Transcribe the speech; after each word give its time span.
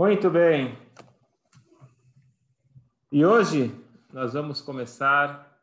Muito 0.00 0.30
bem. 0.30 0.78
E 3.12 3.22
hoje 3.22 3.70
nós 4.10 4.32
vamos 4.32 4.62
começar 4.62 5.60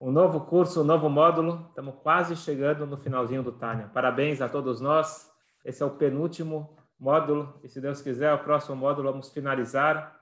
um 0.00 0.10
novo 0.10 0.40
curso, 0.46 0.80
um 0.80 0.84
novo 0.84 1.10
módulo. 1.10 1.66
Estamos 1.68 1.96
quase 1.96 2.34
chegando 2.34 2.86
no 2.86 2.96
finalzinho 2.96 3.42
do 3.42 3.52
Tânia. 3.52 3.90
Parabéns 3.92 4.40
a 4.40 4.48
todos 4.48 4.80
nós. 4.80 5.30
Esse 5.62 5.82
é 5.82 5.86
o 5.86 5.90
penúltimo 5.98 6.78
módulo 6.98 7.60
e 7.62 7.68
se 7.68 7.78
Deus 7.78 8.00
quiser, 8.00 8.32
o 8.32 8.42
próximo 8.42 8.74
módulo 8.74 9.10
vamos 9.10 9.28
finalizar. 9.28 10.18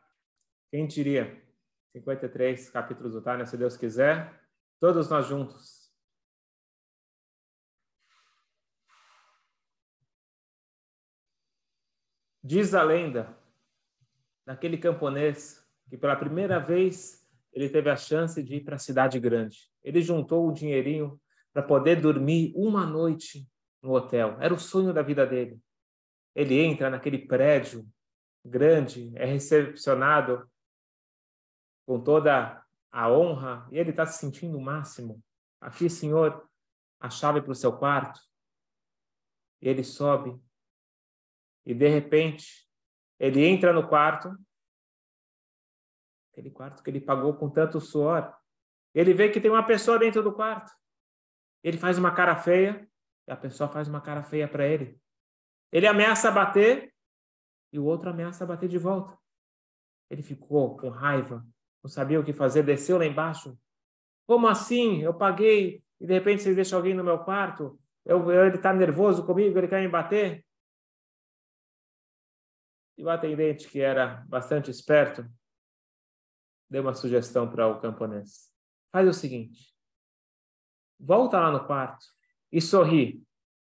Quem 0.68 0.84
diria? 0.84 1.40
53 1.92 2.68
capítulos 2.70 3.12
do 3.12 3.22
Tânia, 3.22 3.46
se 3.46 3.56
Deus 3.56 3.76
quiser. 3.76 4.40
Todos 4.80 5.08
nós 5.08 5.24
juntos. 5.24 5.85
Diz 12.46 12.76
a 12.76 12.82
lenda 12.84 13.36
daquele 14.46 14.78
camponês 14.78 15.68
que 15.90 15.98
pela 15.98 16.14
primeira 16.14 16.60
vez 16.60 17.28
ele 17.52 17.68
teve 17.68 17.90
a 17.90 17.96
chance 17.96 18.40
de 18.40 18.54
ir 18.54 18.60
para 18.60 18.76
a 18.76 18.78
cidade 18.78 19.18
grande. 19.18 19.68
Ele 19.82 20.00
juntou 20.00 20.46
o 20.48 20.52
dinheirinho 20.52 21.20
para 21.52 21.60
poder 21.60 22.00
dormir 22.00 22.52
uma 22.54 22.86
noite 22.86 23.50
no 23.82 23.94
hotel. 23.94 24.36
Era 24.40 24.54
o 24.54 24.60
sonho 24.60 24.92
da 24.92 25.02
vida 25.02 25.26
dele. 25.26 25.60
Ele 26.36 26.62
entra 26.62 26.88
naquele 26.88 27.18
prédio 27.18 27.84
grande, 28.44 29.10
é 29.16 29.24
recepcionado 29.24 30.48
com 31.84 32.00
toda 32.00 32.64
a 32.92 33.10
honra 33.10 33.66
e 33.72 33.76
ele 33.76 33.90
está 33.90 34.06
se 34.06 34.20
sentindo 34.20 34.56
o 34.56 34.62
máximo. 34.62 35.20
Aqui, 35.60 35.90
senhor, 35.90 36.48
a 37.00 37.10
chave 37.10 37.42
para 37.42 37.50
o 37.50 37.56
seu 37.56 37.72
quarto. 37.72 38.20
Ele 39.60 39.82
sobe 39.82 40.40
e 41.66 41.74
de 41.74 41.88
repente, 41.88 42.66
ele 43.18 43.44
entra 43.44 43.72
no 43.72 43.88
quarto, 43.88 44.30
aquele 46.30 46.50
quarto 46.50 46.82
que 46.82 46.88
ele 46.88 47.00
pagou 47.00 47.34
com 47.34 47.50
tanto 47.50 47.80
suor. 47.80 48.32
Ele 48.94 49.12
vê 49.12 49.28
que 49.28 49.40
tem 49.40 49.50
uma 49.50 49.66
pessoa 49.66 49.98
dentro 49.98 50.22
do 50.22 50.32
quarto. 50.32 50.70
Ele 51.64 51.76
faz 51.76 51.98
uma 51.98 52.14
cara 52.14 52.36
feia, 52.36 52.88
e 53.26 53.32
a 53.32 53.36
pessoa 53.36 53.68
faz 53.68 53.88
uma 53.88 54.00
cara 54.00 54.22
feia 54.22 54.46
para 54.46 54.66
ele. 54.66 55.00
Ele 55.72 55.88
ameaça 55.88 56.30
bater, 56.30 56.94
e 57.72 57.78
o 57.80 57.84
outro 57.84 58.10
ameaça 58.10 58.46
bater 58.46 58.68
de 58.68 58.78
volta. 58.78 59.18
Ele 60.08 60.22
ficou 60.22 60.76
com 60.76 60.88
raiva, 60.88 61.44
não 61.82 61.90
sabia 61.90 62.20
o 62.20 62.24
que 62.24 62.32
fazer, 62.32 62.62
desceu 62.62 62.96
lá 62.96 63.04
embaixo. 63.04 63.58
Como 64.24 64.46
assim? 64.46 65.02
Eu 65.02 65.14
paguei 65.14 65.82
e 66.00 66.06
de 66.06 66.12
repente 66.12 66.42
você 66.42 66.54
deixa 66.54 66.76
alguém 66.76 66.94
no 66.94 67.02
meu 67.02 67.18
quarto? 67.18 67.78
Eu, 68.04 68.30
eu 68.30 68.46
ele 68.46 68.56
está 68.56 68.72
nervoso 68.72 69.26
comigo, 69.26 69.58
ele 69.58 69.66
quer 69.66 69.80
me 69.80 69.88
bater? 69.88 70.45
E 72.96 73.04
o 73.04 73.10
atendente, 73.10 73.68
que 73.68 73.80
era 73.80 74.24
bastante 74.28 74.70
esperto, 74.70 75.28
deu 76.68 76.82
uma 76.82 76.94
sugestão 76.94 77.50
para 77.50 77.68
o 77.68 77.80
camponês. 77.80 78.50
Faz 78.90 79.08
o 79.08 79.12
seguinte: 79.12 79.74
volta 80.98 81.38
lá 81.38 81.50
no 81.50 81.66
quarto 81.66 82.06
e 82.50 82.60
sorri 82.60 83.22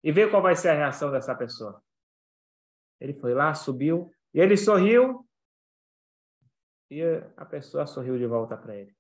e 0.04 0.12
vê 0.12 0.30
qual 0.30 0.42
vai 0.42 0.56
ser 0.56 0.70
a 0.70 0.76
reação 0.76 1.12
dessa 1.12 1.36
pessoa. 1.36 1.84
Ele 3.00 3.14
foi 3.14 3.34
lá, 3.34 3.54
subiu 3.54 4.12
e 4.34 4.40
ele 4.40 4.58
sorriu 4.58 5.28
e 6.90 7.02
a 7.38 7.46
pessoa 7.46 7.86
sorriu 7.86 8.18
de 8.18 8.26
volta 8.26 8.58
para 8.58 8.76
ele. 8.76 8.96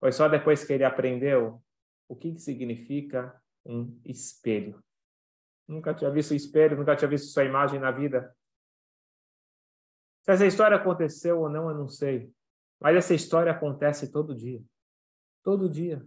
Foi 0.00 0.12
só 0.12 0.28
depois 0.28 0.64
que 0.64 0.72
ele 0.72 0.84
aprendeu 0.84 1.62
o 2.08 2.16
que, 2.16 2.32
que 2.32 2.40
significa 2.40 3.40
um 3.64 4.00
espelho. 4.04 4.82
Nunca 5.68 5.94
tinha 5.94 6.10
visto 6.10 6.34
espelho, 6.34 6.76
nunca 6.76 6.96
tinha 6.96 7.08
visto 7.08 7.32
sua 7.32 7.44
imagem 7.44 7.78
na 7.78 7.90
vida. 7.90 8.34
Se 10.22 10.32
essa 10.32 10.46
história 10.46 10.76
aconteceu 10.76 11.40
ou 11.40 11.48
não, 11.48 11.68
eu 11.70 11.76
não 11.76 11.88
sei. 11.88 12.30
Mas 12.80 12.96
essa 12.96 13.14
história 13.14 13.52
acontece 13.52 14.10
todo 14.10 14.34
dia. 14.34 14.62
Todo 15.42 15.68
dia. 15.68 16.06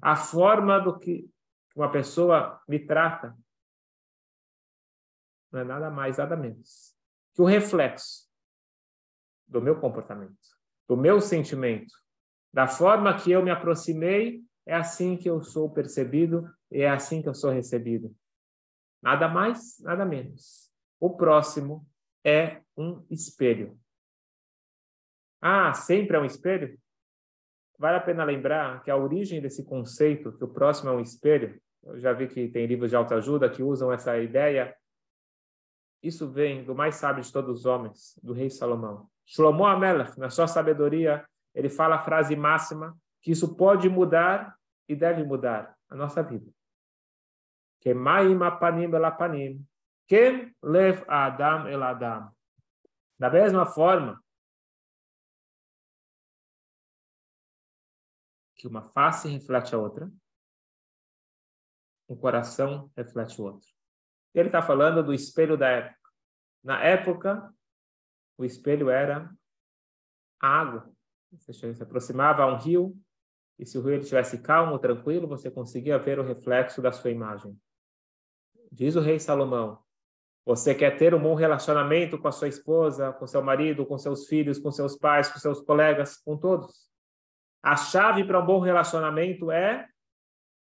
A 0.00 0.16
forma 0.16 0.78
do 0.78 0.98
que 0.98 1.30
uma 1.74 1.90
pessoa 1.90 2.60
me 2.68 2.78
trata 2.78 3.36
não 5.50 5.60
é 5.60 5.64
nada 5.64 5.90
mais, 5.90 6.16
nada 6.16 6.36
menos 6.36 6.92
que 7.34 7.42
o 7.42 7.46
reflexo 7.46 8.28
do 9.46 9.60
meu 9.60 9.78
comportamento, 9.80 10.36
do 10.88 10.96
meu 10.96 11.20
sentimento, 11.20 11.94
da 12.52 12.66
forma 12.66 13.16
que 13.18 13.30
eu 13.30 13.42
me 13.42 13.50
aproximei, 13.50 14.42
é 14.66 14.74
assim 14.74 15.16
que 15.16 15.28
eu 15.28 15.42
sou 15.42 15.70
percebido 15.70 16.48
e 16.70 16.82
é 16.82 16.90
assim 16.90 17.22
que 17.22 17.28
eu 17.28 17.34
sou 17.34 17.50
recebido. 17.50 18.14
Nada 19.02 19.28
mais, 19.28 19.78
nada 19.80 20.04
menos. 20.04 20.70
O 21.00 21.16
próximo 21.16 21.86
é 22.24 22.61
um 22.76 23.04
espelho. 23.10 23.78
Ah, 25.40 25.72
sempre 25.74 26.16
é 26.16 26.20
um 26.20 26.24
espelho? 26.24 26.78
Vale 27.78 27.96
a 27.96 28.00
pena 28.00 28.24
lembrar 28.24 28.82
que 28.82 28.90
a 28.90 28.96
origem 28.96 29.40
desse 29.40 29.64
conceito, 29.64 30.32
que 30.32 30.44
o 30.44 30.48
próximo 30.48 30.90
é 30.90 30.92
um 30.92 31.00
espelho, 31.00 31.60
eu 31.82 31.98
já 31.98 32.12
vi 32.12 32.28
que 32.28 32.48
tem 32.48 32.66
livros 32.66 32.90
de 32.90 32.96
autoajuda 32.96 33.50
que 33.50 33.62
usam 33.62 33.92
essa 33.92 34.16
ideia. 34.18 34.74
Isso 36.02 36.30
vem 36.30 36.64
do 36.64 36.74
mais 36.74 36.94
sábio 36.96 37.22
de 37.22 37.32
todos 37.32 37.60
os 37.60 37.66
homens, 37.66 38.18
do 38.22 38.32
rei 38.32 38.50
Salomão. 38.50 39.08
Shlomo 39.26 39.66
Amelech, 39.66 40.18
na 40.18 40.30
sua 40.30 40.46
sabedoria, 40.46 41.26
ele 41.54 41.68
fala 41.68 41.96
a 41.96 42.02
frase 42.02 42.36
máxima 42.36 42.96
que 43.20 43.32
isso 43.32 43.56
pode 43.56 43.88
mudar 43.88 44.56
e 44.88 44.94
deve 44.94 45.24
mudar 45.24 45.76
a 45.88 45.96
nossa 45.96 46.22
vida 46.22 46.52
que 47.82 47.92
maim 47.92 48.38
apanim 48.42 48.94
elapanim, 48.94 49.66
ken 50.06 50.54
lev 50.62 51.02
adam 51.08 51.66
el 51.66 51.82
adam. 51.82 52.30
Da 53.18 53.30
mesma 53.30 53.66
forma 53.66 54.22
que 58.56 58.66
uma 58.66 58.82
face 58.82 59.28
reflete 59.28 59.74
a 59.74 59.78
outra, 59.78 60.10
um 62.08 62.16
coração 62.16 62.90
reflete 62.96 63.40
o 63.40 63.44
outro. 63.44 63.68
Ele 64.34 64.48
está 64.48 64.62
falando 64.62 65.02
do 65.02 65.12
espelho 65.12 65.56
da 65.56 65.68
época. 65.68 66.10
Na 66.62 66.82
época, 66.82 67.54
o 68.38 68.44
espelho 68.44 68.88
era 68.88 69.34
a 70.40 70.48
água. 70.48 70.92
Você 71.32 71.52
se 71.52 71.82
aproximava 71.82 72.42
a 72.42 72.46
um 72.46 72.56
rio, 72.56 72.96
e 73.58 73.66
se 73.66 73.78
o 73.78 73.82
rio 73.82 73.96
estivesse 73.96 74.42
calmo, 74.42 74.78
tranquilo, 74.78 75.26
você 75.26 75.50
conseguia 75.50 75.98
ver 75.98 76.18
o 76.18 76.24
reflexo 76.24 76.82
da 76.82 76.92
sua 76.92 77.10
imagem. 77.10 77.58
Diz 78.70 78.96
o 78.96 79.00
rei 79.00 79.18
Salomão: 79.18 79.82
você 80.44 80.74
quer 80.74 80.96
ter 80.96 81.14
um 81.14 81.22
bom 81.22 81.34
relacionamento 81.34 82.18
com 82.18 82.28
a 82.28 82.32
sua 82.32 82.48
esposa, 82.48 83.12
com 83.12 83.26
seu 83.26 83.42
marido, 83.42 83.86
com 83.86 83.96
seus 83.96 84.26
filhos, 84.26 84.58
com 84.58 84.72
seus 84.72 84.96
pais, 84.96 85.30
com 85.30 85.38
seus 85.38 85.60
colegas, 85.60 86.16
com 86.16 86.36
todos. 86.36 86.90
A 87.62 87.76
chave 87.76 88.24
para 88.24 88.40
um 88.40 88.46
bom 88.46 88.58
relacionamento 88.58 89.50
é 89.52 89.88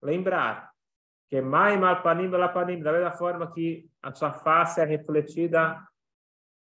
lembrar 0.02 0.72
que 1.28 1.40
mai 1.40 1.78
panim 2.02 2.30
panim, 2.52 2.80
da 2.80 2.92
mesma 2.92 3.12
forma 3.12 3.52
que 3.52 3.88
a 4.02 4.12
sua 4.12 4.32
face 4.32 4.80
é 4.80 4.84
refletida 4.84 5.80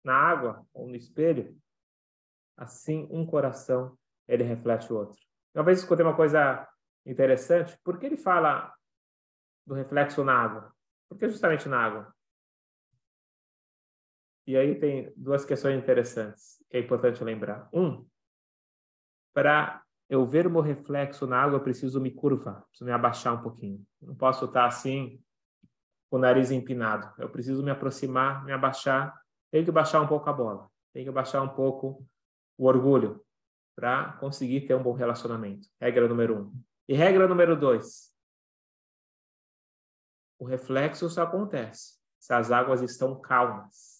na 0.03 0.15
água 0.15 0.65
ou 0.73 0.87
no 0.87 0.95
espelho, 0.95 1.55
assim 2.57 3.07
um 3.11 3.25
coração 3.25 3.97
ele 4.27 4.43
reflete 4.43 4.91
o 4.91 4.95
outro. 4.95 5.19
Uma 5.53 5.63
vez 5.63 5.79
escutei 5.79 6.05
uma 6.05 6.15
coisa 6.15 6.67
interessante, 7.05 7.77
por 7.83 7.99
que 7.99 8.05
ele 8.05 8.17
fala 8.17 8.73
do 9.65 9.75
reflexo 9.75 10.23
na 10.23 10.33
água? 10.33 10.73
Por 11.09 11.17
que 11.17 11.27
justamente 11.27 11.67
na 11.67 11.79
água? 11.79 12.14
E 14.47 14.55
aí 14.55 14.75
tem 14.79 15.11
duas 15.15 15.43
questões 15.43 15.77
interessantes 15.77 16.63
que 16.69 16.77
é 16.77 16.79
importante 16.79 17.23
lembrar. 17.23 17.67
Um, 17.73 18.05
para 19.33 19.83
eu 20.09 20.25
ver 20.25 20.45
o 20.45 20.51
meu 20.51 20.61
reflexo 20.61 21.25
na 21.25 21.41
água, 21.41 21.57
eu 21.57 21.63
preciso 21.63 21.99
me 21.99 22.11
curvar, 22.11 22.63
preciso 22.67 22.85
me 22.85 22.91
abaixar 22.91 23.33
um 23.33 23.41
pouquinho. 23.41 23.85
não 24.01 24.15
posso 24.15 24.45
estar 24.45 24.65
assim, 24.65 25.19
com 26.09 26.17
o 26.17 26.19
nariz 26.19 26.51
empinado. 26.51 27.11
Eu 27.17 27.29
preciso 27.29 27.63
me 27.63 27.71
aproximar, 27.71 28.45
me 28.45 28.51
abaixar. 28.51 29.13
Tenho 29.51 29.65
que 29.65 29.71
baixar 29.71 30.01
um 30.01 30.07
pouco 30.07 30.29
a 30.29 30.33
bola. 30.33 30.69
Tenho 30.93 31.05
que 31.05 31.11
baixar 31.11 31.41
um 31.41 31.49
pouco 31.49 32.07
o 32.57 32.67
orgulho 32.67 33.23
para 33.75 34.13
conseguir 34.13 34.61
ter 34.61 34.75
um 34.75 34.83
bom 34.83 34.93
relacionamento. 34.93 35.67
Regra 35.81 36.07
número 36.07 36.39
um. 36.39 36.61
E 36.87 36.93
regra 36.93 37.27
número 37.27 37.59
dois: 37.59 38.13
o 40.39 40.45
reflexo 40.45 41.09
só 41.09 41.23
acontece 41.23 41.99
se 42.19 42.33
as 42.33 42.51
águas 42.51 42.81
estão 42.81 43.19
calmas. 43.19 43.94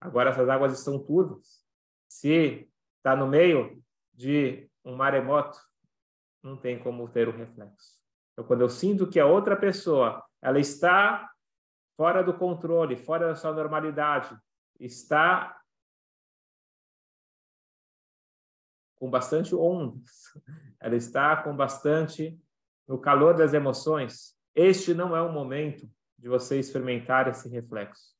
Agora, 0.00 0.32
se 0.32 0.40
as 0.40 0.48
águas 0.48 0.78
estão 0.78 0.98
turvas, 0.98 1.64
se 2.08 2.70
está 2.98 3.16
no 3.16 3.26
meio 3.26 3.82
de 4.12 4.70
um 4.84 4.94
maremoto, 4.94 5.58
não 6.42 6.56
tem 6.56 6.78
como 6.78 7.08
ter 7.08 7.28
o 7.28 7.36
reflexo. 7.36 7.96
Então, 8.32 8.44
quando 8.46 8.60
eu 8.60 8.68
sinto 8.68 9.08
que 9.08 9.18
a 9.18 9.26
outra 9.26 9.56
pessoa 9.56 10.24
ela 10.40 10.60
está 10.60 11.30
fora 11.96 12.22
do 12.22 12.34
controle, 12.34 12.96
fora 12.96 13.28
da 13.28 13.34
sua 13.34 13.52
normalidade, 13.52 14.36
está 14.78 15.60
com 18.96 19.10
bastante 19.10 19.54
ondas, 19.54 20.32
ela 20.80 20.96
está 20.96 21.42
com 21.42 21.54
bastante 21.54 22.38
no 22.86 22.98
calor 22.98 23.34
das 23.34 23.52
emoções, 23.52 24.36
este 24.54 24.94
não 24.94 25.16
é 25.16 25.20
o 25.20 25.32
momento 25.32 25.90
de 26.18 26.28
você 26.28 26.58
experimentar 26.58 27.28
esse 27.28 27.48
reflexo. 27.48 28.15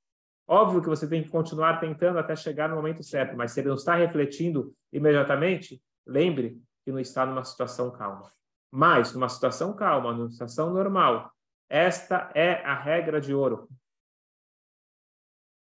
Óbvio 0.49 0.81
que 0.81 0.89
você 0.89 1.09
tem 1.09 1.23
que 1.23 1.29
continuar 1.29 1.81
tentando 1.81 2.19
até 2.19 2.37
chegar 2.37 2.69
no 2.69 2.77
momento 2.77 3.03
certo, 3.03 3.37
mas 3.37 3.53
se 3.53 3.61
ele 3.61 3.69
não 3.69 3.75
está 3.75 3.97
refletindo 3.97 4.73
imediatamente, 4.93 5.83
lembre 6.07 6.61
que 6.85 6.93
não 6.93 7.01
está 7.01 7.27
numa 7.27 7.45
situação 7.45 7.91
calma. 7.91 8.31
Mas, 8.71 9.13
numa 9.13 9.29
situação 9.29 9.75
calma, 9.75 10.13
numa 10.13 10.31
situação 10.31 10.73
normal, 10.73 11.33
esta 11.69 12.31
é 12.35 12.65
a 12.65 12.75
regra 12.75 13.21
de 13.21 13.35
ouro. 13.35 13.69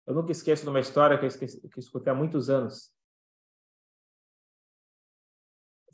Eu 0.07 0.15
nunca 0.15 0.33
esqueço 0.33 0.65
de 0.65 0.69
uma 0.69 0.81
história 0.81 1.17
que 1.17 1.25
eu, 1.25 1.29
esqueci, 1.29 1.69
que 1.69 1.79
escutei 1.79 2.13
há 2.13 2.17
muitos 2.17 2.51
anos. 2.51 2.93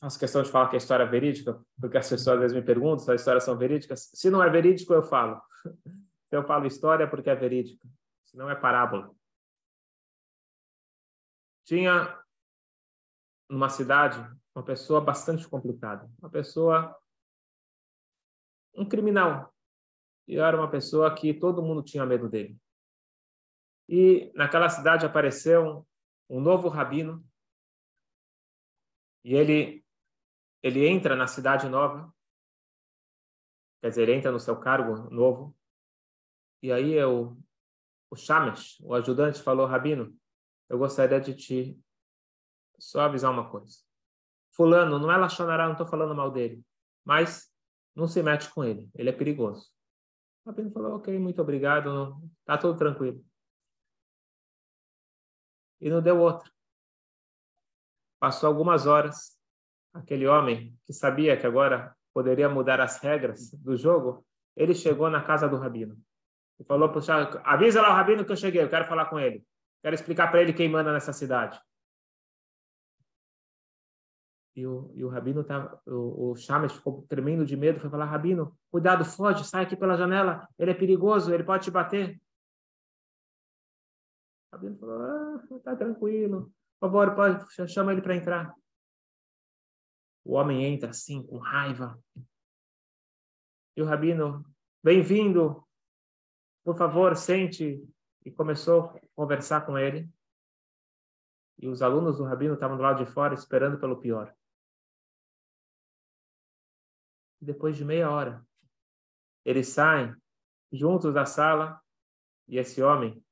Faço 0.00 0.18
questão 0.18 0.42
de 0.42 0.50
falar 0.50 0.68
que 0.68 0.76
a 0.76 0.78
história 0.78 1.04
é 1.04 1.06
verídica, 1.06 1.60
porque 1.78 1.98
as 1.98 2.08
pessoas 2.08 2.36
às 2.36 2.40
vezes 2.40 2.56
me 2.56 2.62
perguntam 2.62 3.00
se 3.00 3.12
as 3.12 3.20
histórias 3.20 3.44
são 3.44 3.56
verídicas. 3.56 4.10
Se 4.14 4.30
não 4.30 4.42
é 4.42 4.48
verídico, 4.48 4.94
eu 4.94 5.02
falo. 5.02 5.40
Eu 6.32 6.44
falo 6.44 6.64
história 6.64 7.10
porque 7.10 7.28
é 7.28 7.34
verídica, 7.34 7.88
se 8.30 8.36
não 8.36 8.48
é 8.48 8.54
parábola. 8.54 9.12
Tinha 11.64 12.16
numa 13.48 13.68
cidade 13.68 14.18
uma 14.54 14.64
pessoa 14.64 15.00
bastante 15.00 15.48
complicada, 15.48 16.08
uma 16.20 16.30
pessoa 16.30 16.96
um 18.74 18.88
criminal. 18.88 19.52
E 20.28 20.36
era 20.36 20.56
uma 20.56 20.70
pessoa 20.70 21.12
que 21.12 21.34
todo 21.34 21.62
mundo 21.62 21.82
tinha 21.82 22.06
medo 22.06 22.28
dele. 22.28 22.56
E 23.88 24.30
naquela 24.36 24.68
cidade 24.68 25.04
apareceu 25.04 25.84
um 26.28 26.40
novo 26.40 26.68
rabino. 26.68 27.24
E 29.24 29.34
ele 29.34 29.84
ele 30.62 30.86
entra 30.86 31.16
na 31.16 31.26
cidade 31.26 31.68
nova. 31.68 32.14
Quer 33.80 33.88
dizer, 33.88 34.02
ele 34.02 34.12
entra 34.12 34.30
no 34.30 34.38
seu 34.38 34.56
cargo 34.60 35.10
novo. 35.10 35.56
E 36.62 36.70
aí 36.70 36.92
eu, 36.92 37.30
o 37.32 37.49
Shamesh, 38.16 38.80
o 38.80 38.94
ajudante, 38.94 39.42
falou: 39.42 39.66
Rabino, 39.66 40.16
eu 40.68 40.78
gostaria 40.78 41.20
de 41.20 41.34
te 41.34 41.80
só 42.78 43.02
avisar 43.02 43.30
uma 43.30 43.50
coisa. 43.50 43.78
Fulano, 44.52 44.98
não 44.98 45.10
é 45.10 45.16
Lachonará, 45.16 45.64
não 45.64 45.72
estou 45.72 45.86
falando 45.86 46.14
mal 46.14 46.30
dele. 46.30 46.62
Mas 47.04 47.52
não 47.94 48.06
se 48.06 48.22
mete 48.22 48.50
com 48.50 48.64
ele, 48.64 48.90
ele 48.94 49.10
é 49.10 49.12
perigoso. 49.12 49.70
O 50.44 50.50
Rabino 50.50 50.70
falou: 50.70 50.96
Ok, 50.96 51.18
muito 51.18 51.40
obrigado, 51.40 52.20
está 52.42 52.58
tudo 52.58 52.78
tranquilo 52.78 53.24
e 55.80 55.88
não 55.88 56.02
deu 56.02 56.18
outra. 56.20 56.50
Passou 58.20 58.48
algumas 58.48 58.86
horas, 58.86 59.38
aquele 59.94 60.26
homem 60.26 60.78
que 60.84 60.92
sabia 60.92 61.38
que 61.38 61.46
agora 61.46 61.96
poderia 62.12 62.48
mudar 62.48 62.80
as 62.80 62.98
regras 62.98 63.50
do 63.52 63.76
jogo, 63.76 64.26
ele 64.54 64.74
chegou 64.74 65.08
na 65.08 65.22
casa 65.22 65.48
do 65.48 65.56
rabino 65.56 65.98
e 66.60 66.64
falou 66.64 66.90
para 66.90 67.00
o 67.00 67.40
avisa 67.42 67.80
lá 67.80 67.90
o 67.90 67.94
rabino 67.94 68.24
que 68.24 68.30
eu 68.30 68.36
cheguei, 68.36 68.62
eu 68.62 68.68
quero 68.68 68.84
falar 68.84 69.06
com 69.06 69.18
ele, 69.18 69.42
quero 69.82 69.94
explicar 69.94 70.30
para 70.30 70.42
ele 70.42 70.52
quem 70.52 70.68
manda 70.68 70.92
nessa 70.92 71.12
cidade. 71.12 71.58
E 74.54 74.66
o, 74.66 74.92
e 74.94 75.02
o 75.02 75.08
rabino 75.08 75.42
tava, 75.42 75.80
o, 75.86 76.32
o 76.32 76.36
Chames 76.36 76.72
ficou 76.72 77.06
tremendo 77.08 77.46
de 77.46 77.56
medo, 77.56 77.80
foi 77.80 77.88
falar, 77.88 78.04
rabino, 78.04 78.54
cuidado, 78.70 79.04
foge, 79.06 79.42
sai 79.44 79.64
aqui 79.64 79.74
pela 79.74 79.96
janela, 79.96 80.46
ele 80.58 80.72
é 80.72 80.74
perigoso, 80.74 81.32
ele 81.32 81.44
pode 81.44 81.64
te 81.64 81.70
bater. 81.70 82.20
O 84.52 84.56
rabino 84.56 84.76
falou, 84.76 85.00
ah, 85.00 85.60
tá 85.64 85.76
tranquilo. 85.76 86.52
Por 86.78 86.90
favor, 86.90 87.14
pode, 87.14 87.68
chama 87.68 87.92
ele 87.92 88.02
para 88.02 88.16
entrar. 88.16 88.54
O 90.24 90.34
homem 90.34 90.64
entra 90.64 90.90
assim, 90.90 91.22
com 91.26 91.38
raiva. 91.38 91.98
E 93.76 93.80
o 93.80 93.86
rabino, 93.86 94.44
bem-vindo, 94.82 95.64
por 96.64 96.76
favor, 96.76 97.16
sente. 97.16 97.82
E 98.24 98.30
começou 98.30 98.82
a 98.82 99.00
conversar 99.14 99.64
com 99.64 99.78
ele. 99.78 100.08
E 101.58 101.68
os 101.68 101.80
alunos 101.80 102.18
do 102.18 102.24
rabino 102.24 102.54
estavam 102.54 102.76
do 102.76 102.82
lado 102.82 103.04
de 103.04 103.10
fora, 103.10 103.34
esperando 103.34 103.78
pelo 103.78 103.98
pior. 103.98 104.34
Depois 107.40 107.76
de 107.76 107.84
meia 107.84 108.10
hora, 108.10 108.44
eles 109.44 109.68
saem 109.68 110.14
juntos 110.70 111.14
da 111.14 111.24
sala 111.24 111.80
e 112.46 112.58
esse 112.58 112.82
homem 112.82 113.22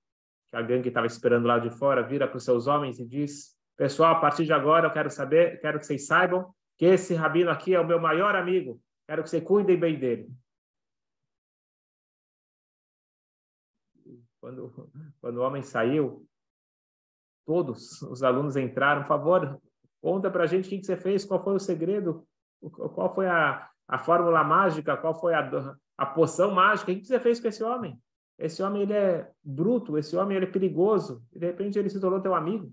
que 0.51 0.57
a 0.57 0.63
gangue 0.63 0.89
estava 0.89 1.07
esperando 1.07 1.47
lá 1.47 1.59
de 1.59 1.71
fora, 1.71 2.03
vira 2.03 2.27
para 2.27 2.39
os 2.39 2.45
seus 2.45 2.67
homens 2.67 2.99
e 2.99 3.07
diz: 3.07 3.55
Pessoal, 3.77 4.15
a 4.15 4.21
partir 4.21 4.45
de 4.45 4.53
agora 4.53 4.87
eu 4.87 4.93
quero 4.93 5.11
saber, 5.11 5.61
quero 5.61 5.79
que 5.79 5.87
vocês 5.87 6.07
saibam 6.07 6.55
que 6.77 6.87
esse 6.87 7.15
rabino 7.15 7.51
aqui 7.51 7.75
é 7.75 7.81
o 7.81 7.87
meu 7.87 8.01
maior 8.01 8.35
amigo. 8.35 8.81
Quero 9.07 9.23
que 9.23 9.31
vocês 9.31 9.45
cuidem 9.45 9.79
bem 9.79 9.99
dele. 9.99 10.31
Quando, 14.41 14.91
quando 15.21 15.37
o 15.39 15.43
homem 15.43 15.63
saiu, 15.63 16.27
todos 17.45 18.03
os 18.03 18.23
alunos 18.23 18.57
entraram. 18.57 19.03
Por 19.03 19.09
favor, 19.09 19.61
conta 20.03 20.31
para 20.31 20.45
a 20.45 20.47
gente 20.47 20.67
o 20.67 20.71
que, 20.71 20.85
você 20.85 20.97
fez, 20.97 21.25
qual 21.25 21.43
foi 21.43 21.55
o 21.55 21.59
segredo, 21.59 22.27
qual 22.61 23.15
foi 23.15 23.27
a, 23.27 23.69
a 23.89 23.99
fórmula 23.99 24.45
mágica, 24.45 24.97
qual 24.97 25.19
foi 25.19 25.35
a, 25.35 25.77
a 25.97 26.07
poção 26.07 26.51
mágica, 26.51 26.93
o 26.93 26.95
que, 26.95 27.07
você 27.07 27.19
fez 27.19 27.41
com 27.41 27.49
esse 27.49 27.65
homem? 27.65 28.01
Esse 28.39 28.63
homem 28.63 28.83
ele 28.83 28.93
é 28.93 29.33
bruto, 29.43 29.99
esse 29.99 30.15
homem 30.17 30.37
ele 30.37 30.47
é 30.47 30.51
perigoso, 30.51 31.25
de 31.33 31.47
repente 31.47 31.79
ele 31.79 31.91
se 31.91 32.01
tornou 32.01 32.21
teu 32.21 32.35
amigo. 32.35 32.73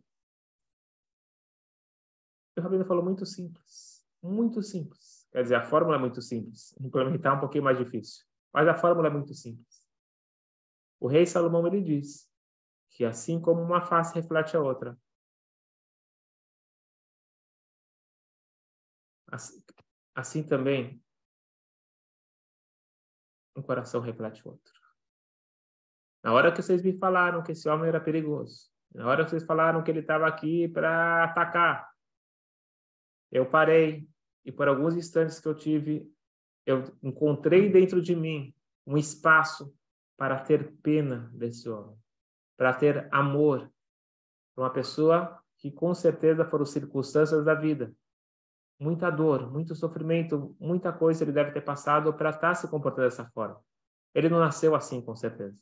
O 2.58 2.62
Rabino 2.62 2.86
falou 2.86 3.04
muito 3.04 3.26
simples, 3.26 4.06
muito 4.22 4.62
simples. 4.62 5.28
Quer 5.32 5.42
dizer, 5.42 5.56
a 5.56 5.64
fórmula 5.64 5.98
é 5.98 6.00
muito 6.00 6.22
simples, 6.22 6.76
implementar 6.80 7.34
é 7.34 7.38
um 7.38 7.40
pouquinho 7.40 7.64
mais 7.64 7.78
difícil, 7.78 8.26
mas 8.54 8.68
a 8.68 8.76
fórmula 8.76 9.08
é 9.08 9.12
muito 9.12 9.34
simples. 9.34 9.75
O 11.06 11.08
rei 11.08 11.24
Salomão 11.24 11.68
ele 11.68 11.84
diz 11.84 12.28
que 12.90 13.06
assim 13.06 13.40
como 13.40 13.62
uma 13.62 13.80
face 13.80 14.16
reflete 14.16 14.58
a 14.58 14.60
outra, 14.60 15.00
assim, 19.28 19.64
assim 20.16 20.42
também 20.42 21.00
um 23.56 23.62
coração 23.62 24.02
reflete 24.02 24.48
o 24.48 24.54
outro. 24.54 24.74
Na 26.24 26.34
hora 26.34 26.52
que 26.52 26.64
vocês 26.64 26.82
me 26.82 26.98
falaram 26.98 27.44
que 27.44 27.52
esse 27.52 27.70
homem 27.70 27.88
era 27.88 28.02
perigoso, 28.02 28.72
na 28.92 29.06
hora 29.08 29.26
que 29.26 29.30
vocês 29.30 29.46
falaram 29.46 29.84
que 29.84 29.92
ele 29.92 30.00
estava 30.00 30.26
aqui 30.26 30.68
para 30.70 31.24
atacar, 31.26 31.88
eu 33.32 33.48
parei 33.48 34.10
e 34.44 34.52
por 34.52 34.68
alguns 34.68 34.96
instantes 34.96 35.40
que 35.40 35.48
eu 35.48 35.54
tive, 35.54 36.12
eu 36.66 36.98
encontrei 37.04 37.72
dentro 37.72 38.02
de 38.02 38.16
mim 38.16 38.56
um 38.88 38.98
espaço 38.98 39.72
para 40.18 40.40
ter 40.40 40.74
pena 40.82 41.30
desse 41.34 41.70
homem, 41.70 41.98
para 42.58 42.74
ter 42.74 43.08
amor 43.12 43.70
para 44.56 44.64
uma 44.64 44.70
pessoa 44.70 45.38
que 45.58 45.70
com 45.70 45.94
certeza 45.94 46.46
foram 46.46 46.66
circunstâncias 46.66 47.44
da 47.44 47.54
vida. 47.54 47.94
Muita 48.80 49.10
dor, 49.10 49.52
muito 49.52 49.76
sofrimento, 49.76 50.56
muita 50.60 50.92
coisa 50.92 51.24
ele 51.24 51.32
deve 51.32 51.52
ter 51.52 51.62
passado 51.62 52.14
para 52.14 52.30
estar 52.30 52.56
se 52.56 52.68
comportando 52.70 53.08
dessa 53.08 53.26
forma. 53.32 53.60
Ele 54.14 54.30
não 54.30 54.40
nasceu 54.40 54.76
assim, 54.76 55.02
com 55.02 55.16
certeza. 55.16 55.62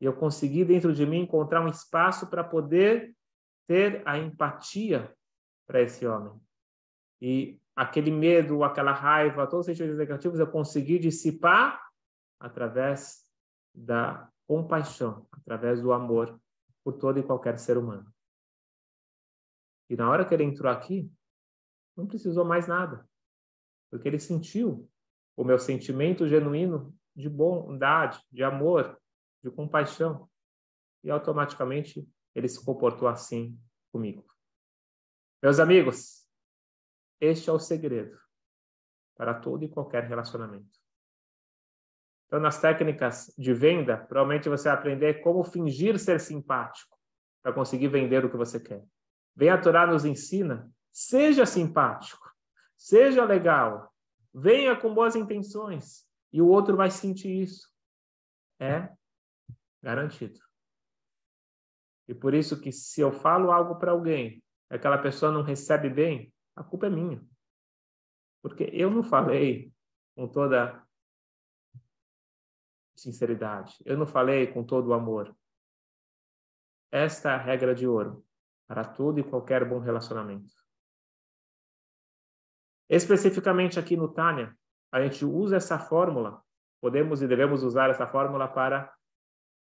E 0.00 0.04
eu 0.04 0.12
consegui 0.12 0.64
dentro 0.64 0.92
de 0.92 1.04
mim 1.06 1.20
encontrar 1.20 1.60
um 1.60 1.68
espaço 1.68 2.28
para 2.28 2.42
poder 2.44 3.14
ter 3.66 4.02
a 4.06 4.18
empatia 4.18 5.12
para 5.66 5.82
esse 5.82 6.06
homem. 6.06 6.32
E 7.20 7.60
aquele 7.74 8.10
medo, 8.10 8.64
aquela 8.64 8.92
raiva, 8.92 9.46
todos 9.46 9.60
os 9.60 9.66
sentimentos 9.66 9.98
negativos 9.98 10.38
eu 10.38 10.46
consegui 10.46 10.98
dissipar 10.98 11.80
através 12.40 13.27
da 13.78 14.30
compaixão, 14.46 15.26
através 15.30 15.80
do 15.80 15.92
amor 15.92 16.40
por 16.82 16.94
todo 16.94 17.18
e 17.18 17.22
qualquer 17.22 17.58
ser 17.58 17.76
humano. 17.76 18.12
E 19.88 19.96
na 19.96 20.10
hora 20.10 20.24
que 20.24 20.34
ele 20.34 20.44
entrou 20.44 20.70
aqui, 20.70 21.10
não 21.96 22.06
precisou 22.06 22.44
mais 22.44 22.66
nada, 22.66 23.08
porque 23.90 24.08
ele 24.08 24.18
sentiu 24.18 24.90
o 25.36 25.44
meu 25.44 25.58
sentimento 25.58 26.26
genuíno 26.26 26.94
de 27.14 27.28
bondade, 27.28 28.22
de 28.30 28.42
amor, 28.42 29.00
de 29.42 29.50
compaixão. 29.50 30.28
E 31.02 31.10
automaticamente 31.10 32.08
ele 32.34 32.48
se 32.48 32.64
comportou 32.64 33.08
assim 33.08 33.58
comigo. 33.92 34.26
Meus 35.42 35.58
amigos, 35.58 36.28
este 37.20 37.48
é 37.48 37.52
o 37.52 37.58
segredo 37.58 38.18
para 39.16 39.34
todo 39.34 39.64
e 39.64 39.68
qualquer 39.68 40.04
relacionamento. 40.04 40.77
Então, 42.28 42.38
nas 42.38 42.60
técnicas 42.60 43.34
de 43.38 43.54
venda, 43.54 43.96
provavelmente 43.96 44.50
você 44.50 44.68
vai 44.68 44.76
aprender 44.76 45.22
como 45.22 45.42
fingir 45.42 45.98
ser 45.98 46.20
simpático 46.20 46.96
para 47.42 47.54
conseguir 47.54 47.88
vender 47.88 48.22
o 48.22 48.30
que 48.30 48.36
você 48.36 48.60
quer. 48.60 48.84
Vem 49.34 49.48
a 49.48 49.58
Torá 49.58 49.86
nos 49.86 50.04
ensina, 50.04 50.70
seja 50.92 51.46
simpático, 51.46 52.30
seja 52.76 53.24
legal, 53.24 53.90
venha 54.32 54.76
com 54.76 54.92
boas 54.92 55.16
intenções 55.16 56.06
e 56.30 56.42
o 56.42 56.48
outro 56.48 56.76
vai 56.76 56.90
sentir 56.90 57.42
isso. 57.42 57.72
É 58.60 58.90
Garantido. 59.82 60.40
E 62.08 62.14
por 62.14 62.34
isso 62.34 62.60
que 62.60 62.72
se 62.72 63.00
eu 63.00 63.12
falo 63.12 63.52
algo 63.52 63.76
para 63.76 63.92
alguém, 63.92 64.42
aquela 64.68 64.98
pessoa 64.98 65.30
não 65.30 65.42
recebe 65.42 65.88
bem, 65.88 66.32
a 66.56 66.64
culpa 66.64 66.86
é 66.86 66.90
minha. 66.90 67.22
Porque 68.42 68.68
eu 68.72 68.90
não 68.90 69.02
falei 69.02 69.72
com 70.16 70.26
toda 70.26 70.82
sinceridade. 73.00 73.76
Eu 73.84 73.96
não 73.96 74.06
falei 74.06 74.46
com 74.46 74.64
todo 74.64 74.88
o 74.88 74.94
amor. 74.94 75.34
Esta 76.90 77.30
é 77.30 77.34
a 77.34 77.38
regra 77.38 77.74
de 77.74 77.86
ouro 77.86 78.24
para 78.66 78.84
todo 78.84 79.18
e 79.18 79.24
qualquer 79.24 79.64
bom 79.68 79.78
relacionamento. 79.78 80.54
Especificamente 82.88 83.78
aqui 83.78 83.96
no 83.96 84.08
Tânia, 84.08 84.56
a 84.90 85.02
gente 85.02 85.24
usa 85.24 85.56
essa 85.56 85.78
fórmula, 85.78 86.42
podemos 86.80 87.20
e 87.20 87.28
devemos 87.28 87.62
usar 87.62 87.90
essa 87.90 88.06
fórmula 88.06 88.48
para 88.48 88.92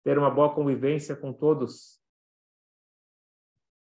ter 0.04 0.18
uma 0.18 0.30
boa 0.30 0.54
convivência 0.54 1.16
com 1.16 1.32
todos. 1.32 2.00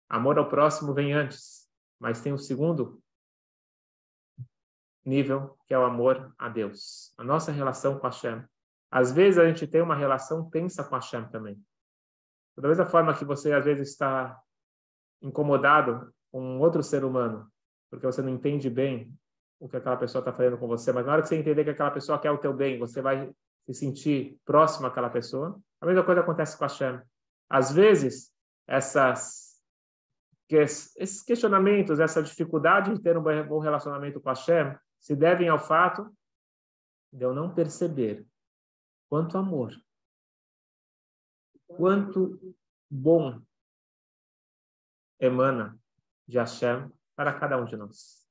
Amor 0.08 0.38
ao 0.38 0.48
próximo 0.48 0.94
vem 0.94 1.12
antes, 1.12 1.70
mas 1.98 2.22
tem 2.22 2.32
o 2.32 2.36
um 2.36 2.38
segundo 2.38 3.02
nível, 5.04 5.58
que 5.66 5.74
é 5.74 5.78
o 5.78 5.84
amor 5.84 6.34
a 6.38 6.48
Deus, 6.48 7.14
a 7.16 7.24
nossa 7.24 7.52
relação 7.52 7.98
com 7.98 8.06
a 8.06 8.10
Hashem. 8.10 8.44
Às 8.90 9.12
vezes 9.12 9.38
a 9.38 9.46
gente 9.46 9.66
tem 9.66 9.82
uma 9.82 9.94
relação 9.94 10.48
tensa 10.48 10.84
com 10.84 10.94
a 10.94 10.98
Hashem 10.98 11.26
também. 11.28 11.60
Da 12.56 12.68
mesma 12.68 12.86
forma 12.86 13.14
que 13.14 13.24
você 13.24 13.52
às 13.52 13.64
vezes 13.64 13.90
está 13.90 14.40
incomodado 15.20 16.12
com 16.30 16.40
um 16.40 16.60
outro 16.60 16.82
ser 16.82 17.04
humano, 17.04 17.50
porque 17.90 18.06
você 18.06 18.22
não 18.22 18.30
entende 18.30 18.70
bem 18.70 19.12
o 19.58 19.68
que 19.68 19.76
aquela 19.76 19.96
pessoa 19.96 20.20
está 20.20 20.32
fazendo 20.32 20.58
com 20.58 20.66
você, 20.66 20.92
mas 20.92 21.06
na 21.06 21.12
hora 21.12 21.22
que 21.22 21.28
você 21.28 21.36
entender 21.36 21.64
que 21.64 21.70
aquela 21.70 21.90
pessoa 21.90 22.18
quer 22.18 22.30
o 22.30 22.38
teu 22.38 22.52
bem, 22.52 22.78
você 22.78 23.00
vai 23.00 23.30
se 23.66 23.74
sentir 23.74 24.38
próximo 24.44 24.86
àquela 24.86 25.10
pessoa. 25.10 25.58
A 25.80 25.86
mesma 25.86 26.04
coisa 26.04 26.20
acontece 26.20 26.56
com 26.56 26.64
a 26.64 26.68
Hashem. 26.68 27.00
Às 27.48 27.72
vezes, 27.72 28.32
essas, 28.66 29.62
esses 30.48 31.22
questionamentos, 31.22 32.00
essa 32.00 32.22
dificuldade 32.22 32.94
de 32.94 33.02
ter 33.02 33.16
um 33.16 33.22
bom 33.46 33.58
relacionamento 33.58 34.20
com 34.20 34.28
a 34.28 34.32
Hashem, 34.32 34.76
se 35.00 35.16
devem 35.16 35.48
ao 35.48 35.58
fato 35.58 36.10
de 37.12 37.24
eu 37.24 37.34
não 37.34 37.54
perceber 37.54 38.26
quanto 39.08 39.38
amor, 39.38 39.72
quanto 41.66 42.54
bom 42.90 43.40
emana 45.18 45.78
de 46.26 46.38
Hashem 46.38 46.90
para 47.14 47.32
cada 47.32 47.56
um 47.56 47.64
de 47.64 47.76
nós. 47.76 48.26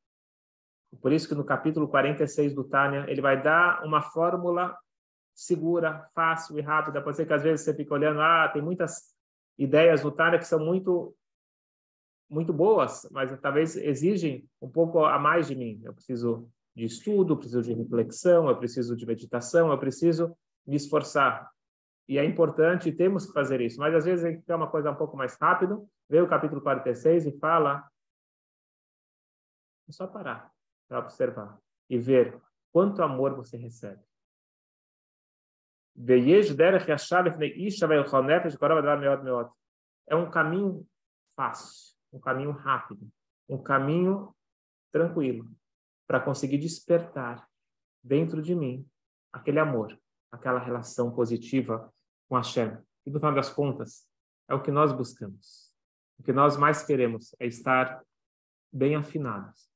Por 1.01 1.11
isso 1.11 1.27
que 1.27 1.35
no 1.35 1.43
capítulo 1.43 1.87
46 1.87 2.53
do 2.53 2.63
Tânia, 2.63 3.05
ele 3.09 3.21
vai 3.21 3.41
dar 3.41 3.83
uma 3.83 4.01
fórmula 4.01 4.77
segura, 5.33 6.09
fácil 6.13 6.57
e 6.57 6.61
rápida. 6.61 7.01
Pode 7.01 7.17
ser 7.17 7.25
que 7.25 7.33
às 7.33 7.43
vezes 7.43 7.65
você 7.65 7.73
fique 7.73 7.91
olhando, 7.91 8.21
ah, 8.21 8.49
tem 8.49 8.61
muitas 8.61 9.13
ideias 9.57 10.03
no 10.03 10.11
Tânia 10.11 10.39
que 10.39 10.47
são 10.47 10.59
muito 10.59 11.15
muito 12.27 12.51
boas, 12.51 13.07
mas 13.11 13.39
talvez 13.39 13.75
exigem 13.75 14.49
um 14.59 14.67
pouco 14.67 15.05
a 15.05 15.19
mais 15.19 15.47
de 15.47 15.55
mim. 15.55 15.79
Eu 15.83 15.93
preciso 15.93 16.49
de 16.75 16.83
estudo, 16.83 17.37
preciso 17.37 17.61
de 17.61 17.71
reflexão, 17.71 18.49
eu 18.49 18.57
preciso 18.57 18.95
de 18.95 19.05
meditação, 19.05 19.69
eu 19.69 19.77
preciso 19.77 20.35
me 20.65 20.75
esforçar. 20.75 21.49
E 22.07 22.17
é 22.17 22.23
importante, 22.23 22.91
temos 22.91 23.25
que 23.25 23.33
fazer 23.33 23.61
isso. 23.61 23.79
Mas 23.79 23.93
às 23.93 24.05
vezes 24.05 24.23
a 24.23 24.29
gente 24.29 24.43
quer 24.43 24.55
uma 24.55 24.69
coisa 24.69 24.91
um 24.91 24.95
pouco 24.95 25.17
mais 25.17 25.35
rápido. 25.39 25.87
Vê 26.09 26.21
o 26.21 26.29
capítulo 26.29 26.61
46 26.61 27.25
e 27.25 27.39
fala. 27.39 27.87
É 29.87 29.91
só 29.91 30.07
parar 30.07 30.51
para 30.87 30.99
observar 30.99 31.59
e 31.89 31.97
ver 31.97 32.39
quanto 32.71 33.01
amor 33.01 33.35
você 33.35 33.57
recebe. 33.57 34.03
É 40.07 40.15
um 40.15 40.29
caminho 40.29 40.85
fácil, 41.35 41.95
um 42.11 42.19
caminho 42.19 42.51
rápido, 42.51 43.09
um 43.47 43.61
caminho 43.61 44.35
tranquilo 44.91 45.49
para 46.05 46.19
conseguir 46.19 46.57
despertar 46.57 47.47
dentro 48.03 48.41
de 48.41 48.53
mim 48.53 48.87
aquele 49.31 49.59
amor, 49.59 49.97
aquela 50.35 50.59
relação 50.59 51.11
positiva 51.11 51.91
com 52.27 52.35
a 52.35 52.39
Hashem. 52.39 52.77
E 53.05 53.09
no 53.09 53.19
final 53.19 53.33
das 53.33 53.49
contas, 53.49 54.07
é 54.47 54.53
o 54.53 54.61
que 54.61 54.71
nós 54.71 54.91
buscamos. 54.91 55.73
O 56.17 56.23
que 56.23 56.31
nós 56.31 56.57
mais 56.57 56.83
queremos 56.83 57.35
é 57.39 57.45
estar 57.45 58.03
bem 58.71 58.95
afinados 58.95 59.69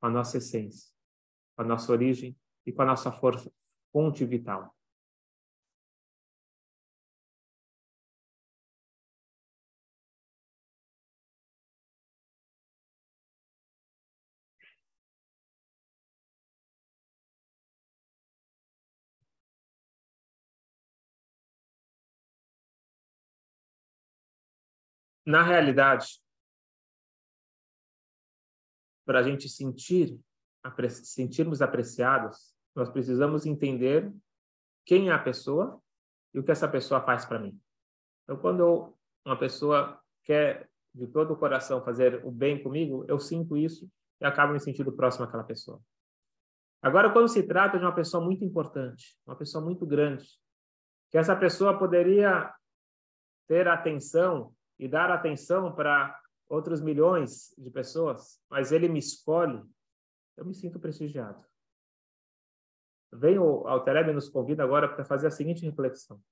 com 0.00 0.06
a 0.06 0.10
nossa 0.10 0.38
essência, 0.38 0.90
com 1.56 1.62
a 1.62 1.66
nossa 1.66 1.90
origem 1.92 2.36
e 2.66 2.72
com 2.72 2.82
a 2.82 2.86
nossa 2.86 3.10
força, 3.10 3.50
fonte 3.92 4.24
vital. 4.24 4.74
Na 25.24 25.42
realidade, 25.42 26.20
para 29.04 29.20
a 29.20 29.22
gente 29.22 29.48
sentir, 29.48 30.18
sentirmos 30.88 31.62
apreciados, 31.62 32.54
nós 32.74 32.90
precisamos 32.90 33.46
entender 33.46 34.12
quem 34.84 35.10
é 35.10 35.12
a 35.12 35.18
pessoa 35.18 35.80
e 36.34 36.38
o 36.38 36.44
que 36.44 36.50
essa 36.50 36.68
pessoa 36.68 37.00
faz 37.00 37.24
para 37.24 37.38
mim. 37.38 37.60
Então, 38.24 38.36
quando 38.36 38.96
uma 39.24 39.38
pessoa 39.38 40.00
quer 40.24 40.68
de 40.94 41.06
todo 41.06 41.32
o 41.32 41.36
coração 41.36 41.84
fazer 41.84 42.24
o 42.24 42.30
bem 42.30 42.62
comigo, 42.62 43.04
eu 43.08 43.18
sinto 43.18 43.56
isso 43.56 43.90
e 44.20 44.24
acabo 44.24 44.52
me 44.52 44.60
sentindo 44.60 44.92
próximo 44.92 45.24
àquela 45.24 45.44
pessoa. 45.44 45.80
Agora, 46.80 47.12
quando 47.12 47.28
se 47.28 47.42
trata 47.44 47.78
de 47.78 47.84
uma 47.84 47.94
pessoa 47.94 48.22
muito 48.24 48.44
importante, 48.44 49.16
uma 49.24 49.36
pessoa 49.36 49.64
muito 49.64 49.86
grande, 49.86 50.28
que 51.10 51.18
essa 51.18 51.36
pessoa 51.36 51.78
poderia 51.78 52.52
ter 53.46 53.68
atenção 53.68 54.52
e 54.78 54.88
dar 54.88 55.10
atenção 55.10 55.74
para 55.74 56.18
outros 56.48 56.80
milhões 56.80 57.54
de 57.56 57.70
pessoas, 57.70 58.42
mas 58.50 58.72
ele 58.72 58.88
me 58.88 58.98
escolhe, 58.98 59.62
eu 60.36 60.44
me 60.44 60.54
sinto 60.54 60.78
prestigiado. 60.78 61.44
Vem 63.12 63.38
o 63.38 63.66
Altereb 63.66 64.12
nos 64.12 64.28
convida 64.28 64.62
agora 64.62 64.88
para 64.88 65.04
fazer 65.04 65.26
a 65.26 65.30
seguinte 65.30 65.64
reflexão. 65.64 66.22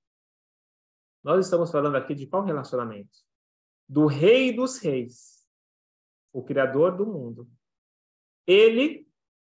Nós 1.23 1.45
estamos 1.45 1.71
falando 1.71 1.95
aqui 1.95 2.15
de 2.15 2.25
qual 2.25 2.43
relacionamento? 2.43 3.19
Do 3.87 4.07
Rei 4.07 4.55
dos 4.55 4.79
Reis, 4.79 5.47
o 6.33 6.43
Criador 6.43 6.97
do 6.97 7.05
mundo. 7.05 7.49
Ele 8.47 9.07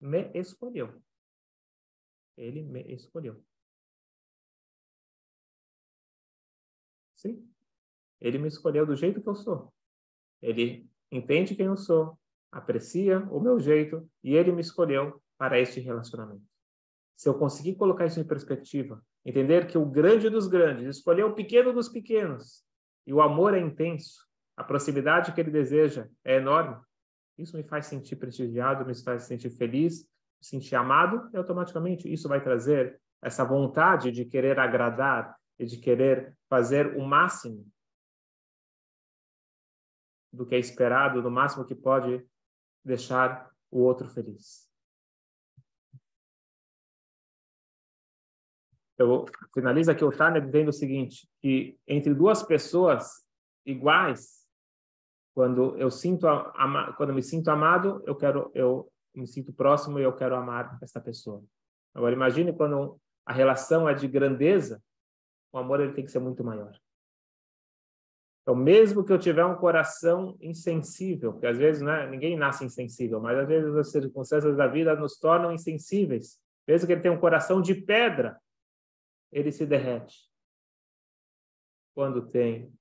me 0.02 0.30
escolheu. 0.34 1.02
Ele 2.36 2.62
me 2.62 2.82
escolheu. 2.94 3.44
Sim. 7.16 7.50
Ele 8.24 8.38
me 8.38 8.48
escolheu 8.48 8.86
do 8.86 8.96
jeito 8.96 9.22
que 9.22 9.28
eu 9.28 9.36
sou. 9.36 9.72
Ele 10.42 10.90
entende 11.12 11.56
quem 11.56 11.66
eu 11.66 11.76
sou, 11.76 12.18
aprecia 12.50 13.20
o 13.30 13.40
meu 13.40 13.60
jeito 13.60 14.10
e 14.24 14.34
ele 14.34 14.54
me 14.54 14.62
escolheu 14.62 15.22
para 15.38 15.60
este 15.60 15.82
relacionamento. 15.82 16.42
Se 17.18 17.28
eu 17.28 17.34
conseguir 17.34 17.76
colocar 17.76 18.06
isso 18.06 18.22
em 18.22 18.24
perspectiva, 18.24 19.04
entender 19.26 19.68
que 19.68 19.78
o 19.78 19.86
grande 19.86 20.30
dos 20.30 20.48
grandes 20.48 20.98
escolheu 20.98 21.28
o 21.28 21.36
pequeno 21.36 21.74
dos 21.74 21.90
pequenos 21.90 22.64
e 23.06 23.14
o 23.14 23.22
amor 23.22 23.54
é 23.54 23.60
intenso, 23.60 24.26
a 24.56 24.64
proximidade 24.64 25.34
que 25.34 25.42
ele 25.42 25.52
deseja 25.52 26.08
é 26.24 26.38
enorme, 26.38 26.78
isso 27.38 27.58
me 27.58 27.64
faz 27.64 27.88
sentir 27.88 28.16
prestigiado, 28.16 28.86
me 28.86 28.96
faz 29.04 29.24
sentir 29.24 29.50
feliz, 29.50 30.04
me 30.04 30.46
sentir 30.46 30.76
amado 30.76 31.30
e 31.34 31.38
automaticamente 31.38 32.12
isso 32.12 32.30
vai 32.30 32.42
trazer 32.42 33.02
essa 33.22 33.44
vontade 33.44 34.12
de 34.12 34.24
querer 34.24 34.60
agradar 34.60 35.36
e 35.60 35.66
de 35.66 35.78
querer 35.78 36.38
fazer 36.50 36.96
o 36.98 37.06
máximo 37.06 37.66
do 40.34 40.46
que 40.46 40.56
é 40.56 40.60
esperado, 40.60 41.22
no 41.22 41.30
máximo 41.30 41.64
que 41.64 41.76
pode 41.76 42.26
deixar 42.84 43.50
o 43.70 43.80
outro 43.80 44.10
feliz. 44.10 44.68
Eu 48.98 49.26
finalizo 49.54 49.92
aqui 49.92 50.04
o 50.04 50.12
Tânia 50.12 50.42
dizendo 50.42 50.70
o 50.70 50.74
seguinte, 50.74 51.30
que 51.40 51.78
entre 51.88 52.14
duas 52.14 52.42
pessoas 52.44 53.24
iguais, 53.66 54.48
quando 55.34 55.76
eu 55.78 55.90
sinto 55.90 56.28
quando 56.98 57.14
me 57.14 57.22
sinto 57.22 57.50
amado, 57.50 58.04
eu 58.06 58.16
quero 58.16 58.52
eu 58.54 58.92
me 59.16 59.28
sinto 59.28 59.54
próximo 59.54 60.00
e 60.00 60.04
eu 60.04 60.16
quero 60.16 60.36
amar 60.36 60.78
essa 60.82 61.00
pessoa. 61.00 61.44
Agora 61.94 62.14
imagine 62.14 62.54
quando 62.54 63.00
a 63.26 63.34
relação 63.34 63.88
é 63.88 63.94
de 63.94 64.08
grandeza, 64.08 64.82
o 65.52 65.58
amor 65.58 65.80
ele 65.80 65.94
tem 65.94 66.06
que 66.06 66.12
ser 66.12 66.20
muito 66.20 66.44
maior. 66.44 66.76
Então, 68.44 68.56
mesmo 68.56 69.06
que 69.06 69.12
eu 69.12 69.18
tiver 69.18 69.46
um 69.46 69.56
coração 69.56 70.38
insensível, 70.42 71.32
porque 71.32 71.48
às 71.48 71.58
vezes 71.58 71.82
né, 71.82 72.10
ninguém 72.10 72.36
nasce 72.38 72.66
insensível, 72.66 73.22
mas 73.22 73.40
às 73.40 73.48
vezes 73.48 73.74
as 73.74 73.90
circunstâncias 73.90 74.58
da 74.58 74.68
vida 74.68 74.94
nos 74.96 75.18
tornam 75.18 75.54
insensíveis. 75.54 76.38
Mesmo 76.68 76.86
que 76.86 76.94
ele 76.94 77.02
tenha 77.02 77.14
um 77.14 77.20
coração 77.20 77.62
de 77.62 77.74
pedra, 77.74 78.38
ele 79.32 79.50
se 79.50 79.66
derrete 79.66 80.30
quando 81.96 82.30
tem 82.30 82.72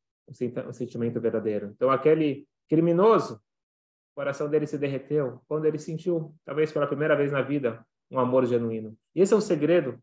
um 0.67 0.73
sentimento 0.73 1.21
verdadeiro. 1.21 1.73
Então, 1.77 1.91
aquele 1.91 2.49
criminoso, 2.69 3.37
o 3.37 4.15
coração 4.17 4.49
dele 4.49 4.67
se 4.67 4.77
derreteu 4.77 5.43
quando 5.47 5.67
ele 5.67 5.79
sentiu, 5.79 6.35
talvez 6.45 6.73
pela 6.73 6.89
primeira 6.89 7.15
vez 7.15 7.31
na 7.31 7.41
vida, 7.41 7.87
um 8.11 8.19
amor 8.19 8.47
genuíno. 8.47 8.97
E 9.15 9.21
esse 9.21 9.33
é 9.33 9.37
o 9.37 9.41
segredo. 9.41 10.03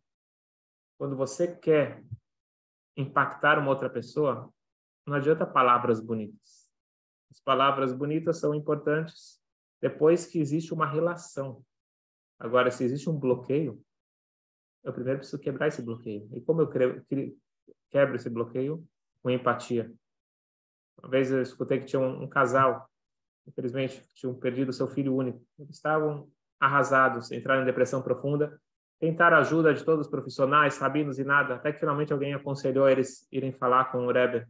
Quando 0.97 1.17
você 1.17 1.53
quer 1.53 2.03
impactar 2.95 3.59
uma 3.59 3.69
outra 3.69 3.89
pessoa, 3.89 4.53
não 5.09 5.17
adianta 5.17 5.45
palavras 5.45 5.99
bonitas. 5.99 6.69
As 7.31 7.39
palavras 7.39 7.93
bonitas 7.93 8.37
são 8.37 8.53
importantes 8.55 9.39
depois 9.81 10.25
que 10.25 10.39
existe 10.39 10.73
uma 10.73 10.85
relação. 10.85 11.63
Agora, 12.37 12.71
se 12.71 12.83
existe 12.83 13.09
um 13.09 13.17
bloqueio, 13.17 13.81
eu 14.83 14.93
primeiro 14.93 15.19
preciso 15.19 15.41
quebrar 15.41 15.67
esse 15.67 15.81
bloqueio. 15.81 16.29
E 16.33 16.41
como 16.41 16.61
eu 16.61 16.69
quebro 17.89 18.15
esse 18.15 18.29
bloqueio? 18.29 18.85
Com 19.21 19.29
empatia. 19.29 19.93
Uma 20.97 21.09
vez 21.09 21.31
eu 21.31 21.41
escutei 21.41 21.79
que 21.79 21.85
tinha 21.85 21.99
um, 21.99 22.23
um 22.23 22.27
casal, 22.27 22.89
infelizmente, 23.47 24.05
tinham 24.13 24.33
perdido 24.35 24.71
seu 24.71 24.87
filho 24.87 25.15
único. 25.15 25.45
Eles 25.57 25.75
estavam 25.75 26.29
arrasados, 26.59 27.31
entraram 27.31 27.61
em 27.61 27.65
depressão 27.65 28.01
profunda, 28.01 28.59
tentaram 28.99 29.37
a 29.37 29.39
ajuda 29.39 29.73
de 29.73 29.83
todos 29.83 30.05
os 30.05 30.11
profissionais, 30.11 30.77
rabinos 30.77 31.19
e 31.19 31.23
nada, 31.23 31.55
até 31.55 31.71
que 31.71 31.79
finalmente 31.79 32.11
alguém 32.11 32.33
aconselhou 32.33 32.89
eles 32.89 33.27
irem 33.31 33.51
falar 33.51 33.91
com 33.91 34.05
o 34.05 34.11
Rebbe. 34.11 34.45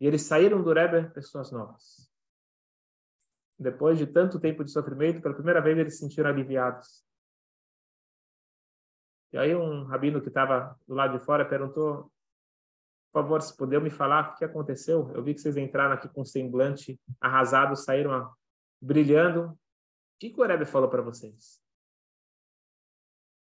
E 0.00 0.06
eles 0.06 0.22
saíram 0.22 0.62
do 0.62 0.72
Rebbe 0.72 1.10
pessoas 1.10 1.50
novas. 1.50 2.10
Depois 3.58 3.98
de 3.98 4.06
tanto 4.06 4.38
tempo 4.38 4.62
de 4.62 4.70
sofrimento, 4.70 5.22
pela 5.22 5.34
primeira 5.34 5.60
vez 5.60 5.78
eles 5.78 5.94
se 5.94 6.00
sentiram 6.00 6.28
aliviados. 6.28 7.04
E 9.32 9.38
aí 9.38 9.54
um 9.54 9.84
rabino 9.84 10.20
que 10.20 10.28
estava 10.28 10.78
do 10.86 10.94
lado 10.94 11.18
de 11.18 11.24
fora 11.24 11.48
perguntou, 11.48 12.12
por 13.12 13.22
favor, 13.22 13.40
se 13.40 13.56
puder 13.56 13.80
me 13.80 13.90
falar 13.90 14.32
o 14.32 14.36
que 14.36 14.44
aconteceu? 14.44 15.10
Eu 15.14 15.22
vi 15.22 15.32
que 15.32 15.40
vocês 15.40 15.56
entraram 15.56 15.94
aqui 15.94 16.08
com 16.08 16.24
semblante 16.24 17.00
arrasado, 17.18 17.74
saíram 17.74 18.30
brilhando. 18.80 19.52
O 19.52 19.58
que, 20.18 20.30
que 20.30 20.40
o 20.40 20.46
Rebbe 20.46 20.66
falou 20.66 20.90
para 20.90 21.00
vocês? 21.00 21.62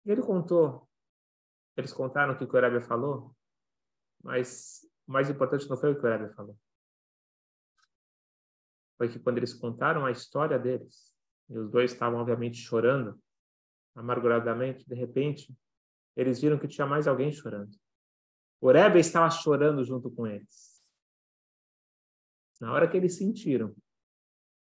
Ele 0.06 0.22
contou, 0.22 0.88
eles 1.78 1.94
contaram 1.94 2.34
o 2.34 2.38
que 2.38 2.44
o 2.44 2.60
Rebbe 2.60 2.82
falou, 2.82 3.34
mas 4.22 4.86
o 5.08 5.12
mais 5.12 5.30
importante 5.30 5.70
não 5.70 5.78
foi 5.78 5.92
o 5.92 6.00
que 6.00 6.06
o 6.06 6.10
Rebbe 6.10 6.34
falou. 6.34 6.58
Foi 8.98 9.10
que 9.10 9.20
quando 9.20 9.38
eles 9.38 9.54
contaram 9.54 10.06
a 10.06 10.12
história 10.12 10.58
deles, 10.58 11.14
e 11.50 11.58
os 11.58 11.70
dois 11.70 11.92
estavam 11.92 12.20
obviamente 12.20 12.58
chorando, 12.58 13.22
amarguradamente, 13.96 14.88
de 14.88 14.96
repente, 14.96 15.54
eles 16.16 16.42
viram 16.42 16.58
que 16.58 16.68
tinha 16.68 16.88
mais 16.88 17.08
alguém 17.08 17.32
chorando. 17.32 17.72
O 18.62 18.72
Rebbe 18.72 19.00
estava 19.00 19.30
chorando 19.30 19.84
junto 19.84 20.10
com 20.10 20.26
eles. 20.26 20.82
Na 22.62 22.72
hora 22.72 22.90
que 22.90 22.96
eles 22.96 23.18
sentiram 23.18 23.76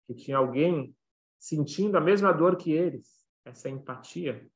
que 0.08 0.16
tinha 0.16 0.38
alguém 0.38 0.96
sentindo 1.38 1.98
a 1.98 2.02
mesma 2.02 2.32
dor 2.32 2.58
que 2.58 2.72
eles, 2.72 3.28
essa 3.44 3.70
empatia, 3.70 4.50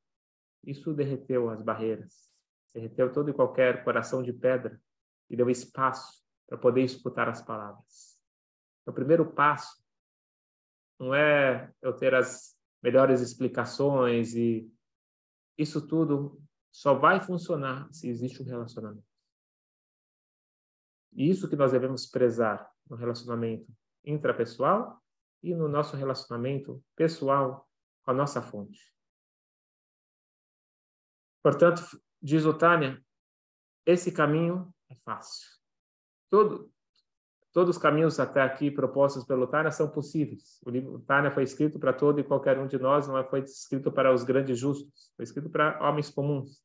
isso 0.64 0.92
derreteu 0.92 1.48
as 1.48 1.62
barreiras, 1.62 2.28
derreteu 2.74 3.12
todo 3.12 3.30
e 3.30 3.34
qualquer 3.34 3.84
coração 3.84 4.22
de 4.22 4.32
pedra 4.32 4.80
e 5.30 5.36
deu 5.36 5.48
espaço 5.48 6.20
para 6.46 6.58
poder 6.58 6.82
escutar 6.82 7.28
as 7.28 7.40
palavras. 7.40 8.20
O 8.84 8.92
primeiro 8.92 9.32
passo 9.32 9.80
não 10.98 11.14
é 11.14 11.72
eu 11.80 11.94
ter 11.94 12.14
as 12.14 12.58
melhores 12.82 13.20
explicações 13.20 14.34
e 14.34 14.68
isso 15.56 15.86
tudo 15.86 16.42
só 16.72 16.94
vai 16.94 17.20
funcionar 17.20 17.90
se 17.92 18.08
existe 18.08 18.42
um 18.42 18.46
relacionamento. 18.46 19.06
E 21.12 21.28
isso 21.28 21.48
que 21.48 21.56
nós 21.56 21.72
devemos 21.72 22.06
prezar 22.06 22.70
no 22.88 22.96
relacionamento 22.96 23.72
intrapessoal 24.04 25.00
e 25.42 25.54
no 25.54 25.68
nosso 25.68 25.96
relacionamento 25.96 26.82
pessoal 26.96 27.68
com 28.02 28.10
a 28.10 28.14
nossa 28.14 28.42
fonte. 28.42 28.92
Portanto, 31.42 31.82
diz 32.20 32.44
o 32.44 32.56
Tânia, 32.56 33.02
esse 33.86 34.12
caminho 34.12 34.72
é 34.90 34.94
fácil. 35.04 35.46
Todo, 36.28 36.70
todos 37.52 37.76
os 37.76 37.82
caminhos 37.82 38.20
até 38.20 38.42
aqui 38.42 38.70
propostos 38.70 39.24
pelo 39.24 39.46
Tânia 39.46 39.70
são 39.70 39.88
possíveis. 39.88 40.60
O 40.64 40.70
livro 40.70 40.98
Tânia 41.00 41.30
foi 41.30 41.44
escrito 41.44 41.78
para 41.78 41.92
todo 41.92 42.20
e 42.20 42.24
qualquer 42.24 42.58
um 42.58 42.66
de 42.66 42.78
nós, 42.78 43.08
não 43.08 43.24
foi 43.28 43.40
escrito 43.40 43.90
para 43.90 44.12
os 44.12 44.22
grandes 44.22 44.58
justos, 44.58 45.12
foi 45.16 45.24
escrito 45.24 45.48
para 45.48 45.80
homens 45.82 46.10
comuns. 46.10 46.62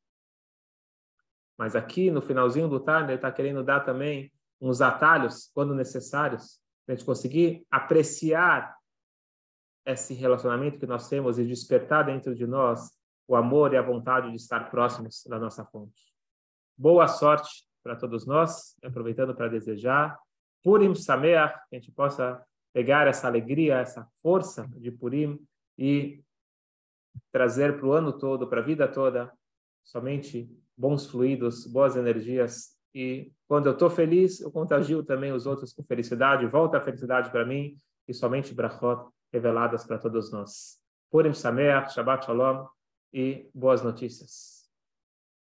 Mas 1.56 1.74
aqui, 1.74 2.10
no 2.10 2.20
finalzinho 2.20 2.68
do 2.68 2.80
Tânia, 2.80 3.06
ele 3.06 3.14
está 3.14 3.32
querendo 3.32 3.64
dar 3.64 3.80
também 3.80 4.30
uns 4.60 4.80
atalhos, 4.80 5.50
quando 5.54 5.74
necessários, 5.74 6.60
para 6.84 6.94
a 6.94 6.96
gente 6.96 7.06
conseguir 7.06 7.66
apreciar 7.70 8.76
esse 9.84 10.12
relacionamento 10.14 10.78
que 10.78 10.86
nós 10.86 11.08
temos 11.08 11.38
e 11.38 11.46
despertar 11.46 12.04
dentro 12.04 12.34
de 12.34 12.46
nós 12.46 12.90
o 13.28 13.34
amor 13.34 13.72
e 13.72 13.76
a 13.76 13.82
vontade 13.82 14.30
de 14.30 14.36
estar 14.36 14.70
próximos 14.70 15.24
da 15.26 15.38
nossa 15.38 15.64
fonte. 15.64 16.14
Boa 16.76 17.08
sorte 17.08 17.66
para 17.86 17.94
todos 17.94 18.26
nós, 18.26 18.76
aproveitando 18.82 19.32
para 19.32 19.46
desejar 19.46 20.18
Purim 20.60 20.92
Sameach, 20.96 21.54
que 21.68 21.76
a 21.76 21.78
gente 21.78 21.92
possa 21.92 22.44
pegar 22.72 23.06
essa 23.06 23.28
alegria, 23.28 23.78
essa 23.78 24.04
força 24.20 24.66
de 24.76 24.90
Purim 24.90 25.38
e 25.78 26.20
trazer 27.30 27.78
para 27.78 27.86
o 27.86 27.92
ano 27.92 28.12
todo, 28.12 28.48
para 28.48 28.60
a 28.60 28.64
vida 28.64 28.88
toda, 28.88 29.32
somente 29.84 30.50
bons 30.76 31.06
fluidos, 31.06 31.64
boas 31.64 31.94
energias. 31.94 32.76
E 32.92 33.30
quando 33.46 33.66
eu 33.66 33.72
estou 33.72 33.88
feliz, 33.88 34.40
eu 34.40 34.50
contagio 34.50 35.04
também 35.04 35.30
os 35.30 35.46
outros 35.46 35.72
com 35.72 35.84
felicidade, 35.84 36.44
volta 36.46 36.78
a 36.78 36.82
felicidade 36.82 37.30
para 37.30 37.44
mim 37.46 37.78
e 38.08 38.12
somente 38.12 38.52
brachot 38.52 39.08
reveladas 39.32 39.84
para 39.84 39.98
todos 39.98 40.32
nós. 40.32 40.80
Purim 41.08 41.32
Sameach, 41.32 41.94
Shabbat 41.94 42.26
Shalom 42.26 42.66
e 43.12 43.48
boas 43.54 43.80
notícias. 43.84 44.55